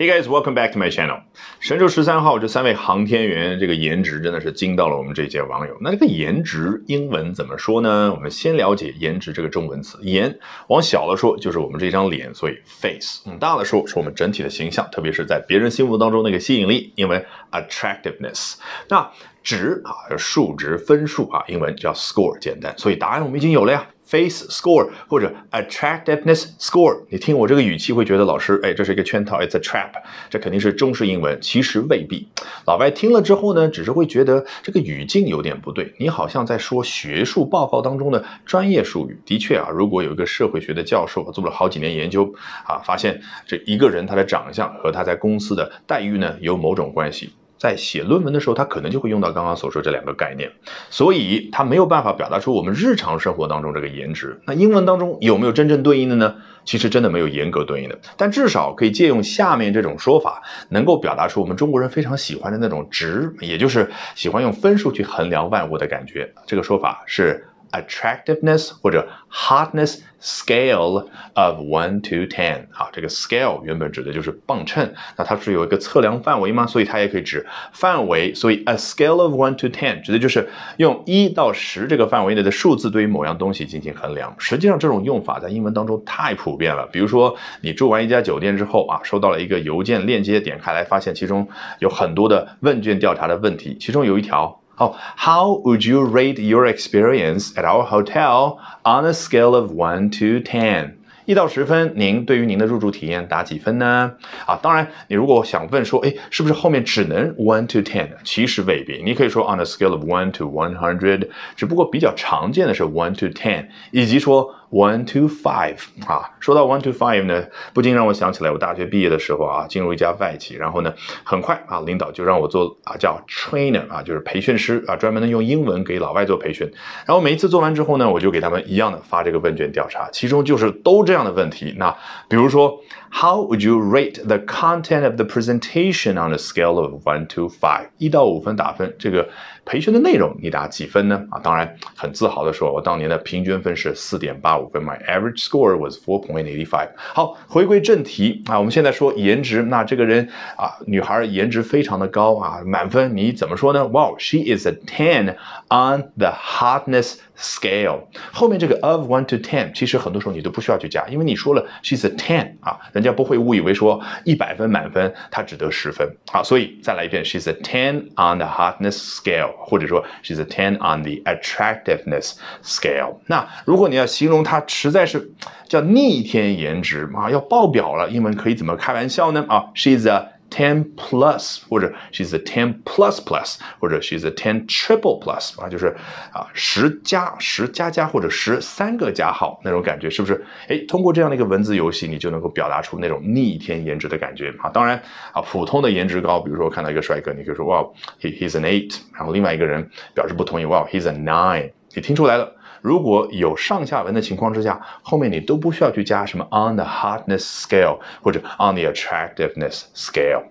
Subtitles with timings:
[0.00, 1.20] Hey guys, welcome back to my channel。
[1.58, 5.76] 神舟十三号这三位航天员，这个颜值真的是惊到了我们这届网友。
[5.82, 8.10] 那这个颜值英文怎么说呢？
[8.14, 9.98] 我们先了解颜值这个中文词。
[10.00, 17.22] 颜往小了说就是我们这张脸，所以 face；往大了说是我们整体的形象，特别是在别人心目当中那个吸引力，英文
[17.52, 18.54] attractiveness。
[18.88, 19.06] 那
[19.42, 22.74] 值啊，数值、分数啊，英文叫 score，简单。
[22.78, 23.86] 所以答案我们已经有了呀。
[24.10, 29.92] Face score 或者 attractiveness score，你听我这个语气会觉得老师，哎，这是一个圈套，it's a trap，
[30.28, 32.26] 这肯定是中式英文，其实未必。
[32.66, 39.16] 老外听了之后呢，只是会觉得这个语境有点不对，你好像在说学术报告当中的专业术语。
[39.24, 42.34] 的确啊，如果有一个社会学的教授做了好几年研究
[42.66, 47.32] 啊，发现这一个人他的长相和他在公司的待遇呢有某种关系。
[47.60, 50.50] 在写论文的时候，他可能就会用到刚刚所说这两个概念，
[50.88, 54.40] 所以他没有办法表达出我们日常生活当中这个颜值。
[54.46, 56.34] 那英文当中有没有真正对应的呢？
[56.64, 66.32] 其实真的没有严格对应的，但至少可以借用下面这种说法，能够表达出我们中国人非常喜欢的那种值，也就是喜欢用分数去衡量万物的感觉。
[66.46, 67.46] 这个说法是。
[67.72, 76.66] Attractiveness 或者 hotness scale of one to ten 啊，这个 scale 原本指的就是磅秤，那它是有一个测量范围吗？
[76.66, 78.34] 所以它也可以指范围。
[78.34, 84.34] 所以 a scale of one to ten 指的就是用一到十这个范围内的数字对于某样东西进行衡量。
[84.38, 86.86] 实际上这种用法在英文当中太普遍了。
[86.92, 94.59] 比如说你住完一家酒店之后啊，收到了一个邮件链接，点开来发现其中有很多的问卷调查的问题，其中有一条。
[94.79, 100.39] Oh, how would you rate your experience at our hotel on a scale of one to
[100.43, 100.95] ten?
[101.25, 104.11] 一到十分，您对于您的入住体验打几分呢？
[104.45, 108.09] 啊，当然，你如果想问说，哎，是不是后面只能 one to ten？
[108.23, 114.53] 其实未必，你可以说 on a scale of one to one hundred，只不过比较常见的是 one to ten，以及说。
[114.70, 126.70] One to five 啊，说到 one to five 呢，不禁让我想起来我大学毕业的时候啊，进入一家外企，然后呢，很快啊，领导就让我做啊叫 trainer 啊，就是培训师啊，专门的用英文给老外做培训。
[127.04, 131.74] 然后每一次做完之后呢，我就给他们一样的发这个问卷调查，其中就是都这样的问题。
[131.76, 131.96] 那
[132.28, 132.78] 比如说
[133.10, 137.88] ，How would you rate the content of the presentation on a scale of one to five？
[137.98, 139.28] 一到五分打分，这个
[139.64, 141.26] 培训的内容你打几分呢？
[141.30, 144.58] 啊，当然很自豪的说，我当年的平均分是四点八。
[144.58, 146.88] 五分，My average score was four point eighty five。
[146.96, 155.34] 好，回归正题啊，我们现在说颜值，那这个人啊，女孩颜值非常的高啊，满分你怎么说呢？Wow，she is a ten
[155.68, 158.04] on the hotness scale。
[158.32, 170.40] 后面这个 of one to ten，其实很多时候你都不需要去加，因为你说了 she's a ten 啊，人家不会误以为说一百分满分他只得十分啊，所以再来一遍，she's a ten on the hotness scale，或者说 she's
[170.40, 172.34] a ten on the attractiveness
[172.64, 173.16] scale。
[173.26, 174.64] 那如果你要形容她。
[174.66, 175.30] 实在是
[175.68, 178.08] 叫逆天颜值啊，要爆表了。
[178.08, 179.44] 英文可以怎么开玩笑呢？
[179.48, 185.94] 啊，she's a ten plus，或者 she's a ten plus plus，或者 she's a ten triple plus 啊，就是
[186.32, 190.44] 啊十加十加加或者十三个加号那种感觉，是不是？
[190.68, 194.68] 哎，通过这样的一个文字游戏，你就能够表达出那种逆天颜值的感觉啊。
[194.68, 195.00] 当然
[195.32, 197.80] 啊，普通的颜值高，比如说我看到一个帅哥，你可以说哇
[198.20, 202.56] ，he he's an eight，然后另外一个人表示不同意，哇，he's a nine，你听出来了。
[202.80, 210.44] 如果有上下文的情况之下，后面你都不需要去加什么 on the hardness scale 或者 on the attractiveness scale。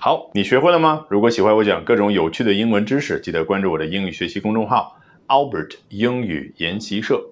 [0.00, 1.06] 好，你学会了吗？
[1.10, 4.98] 如果喜欢我讲各种有趣的英文知识，记得关注我的英语学习公众号
[5.28, 7.22] Albert 英语研习社。